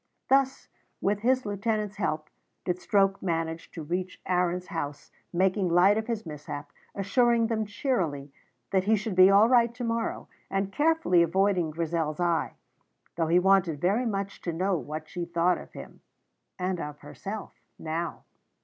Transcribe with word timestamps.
Thus, 0.29 0.67
with 0.99 1.19
his 1.19 1.45
lieutenant's 1.45 1.97
help, 1.97 2.31
did 2.65 2.79
Stroke 2.81 3.21
manage 3.21 3.69
to 3.69 3.83
reach 3.83 4.19
Aaron's 4.25 4.65
house, 4.65 5.11
making 5.31 5.69
light 5.69 5.95
of 5.95 6.07
his 6.07 6.25
mishap, 6.25 6.71
assuring 6.95 7.45
them 7.45 7.67
cheerily 7.67 8.33
that 8.71 8.85
he 8.85 8.95
should 8.95 9.13
be 9.15 9.29
all 9.29 9.47
right 9.47 9.71
to 9.75 9.83
morrow, 9.83 10.27
and 10.49 10.73
carefully 10.73 11.21
avoiding 11.21 11.69
Grizel's 11.69 12.19
eye, 12.19 12.55
though 13.15 13.27
he 13.27 13.37
wanted 13.37 13.79
very 13.79 14.07
much 14.07 14.41
to 14.41 14.51
know 14.51 14.75
what 14.75 15.07
she 15.07 15.23
thought 15.23 15.59
of 15.59 15.71
him 15.73 16.01
(and 16.57 16.79
of 16.79 17.01
herself) 17.01 17.53
now. 17.77 18.23